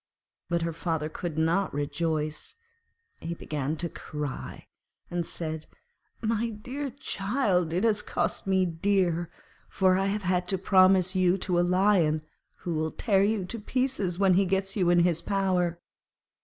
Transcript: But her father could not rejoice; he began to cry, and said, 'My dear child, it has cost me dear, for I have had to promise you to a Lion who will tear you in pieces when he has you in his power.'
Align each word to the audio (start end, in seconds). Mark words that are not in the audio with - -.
But 0.49 0.63
her 0.63 0.73
father 0.73 1.09
could 1.09 1.37
not 1.37 1.75
rejoice; 1.75 2.55
he 3.19 3.35
began 3.35 3.77
to 3.77 3.87
cry, 3.87 4.65
and 5.11 5.27
said, 5.27 5.67
'My 6.23 6.49
dear 6.49 6.89
child, 6.89 7.71
it 7.71 7.83
has 7.83 8.01
cost 8.01 8.47
me 8.47 8.65
dear, 8.65 9.29
for 9.69 9.97
I 9.99 10.07
have 10.07 10.23
had 10.23 10.47
to 10.47 10.57
promise 10.57 11.15
you 11.15 11.37
to 11.45 11.59
a 11.59 11.61
Lion 11.61 12.23
who 12.65 12.73
will 12.73 12.89
tear 12.89 13.23
you 13.23 13.41
in 13.41 13.61
pieces 13.61 14.17
when 14.17 14.33
he 14.33 14.45
has 14.55 14.75
you 14.75 14.89
in 14.89 15.01
his 15.01 15.21
power.' 15.21 15.79